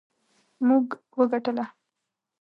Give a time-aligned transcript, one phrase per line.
[0.67, 0.85] موږ
[1.19, 1.63] وګټله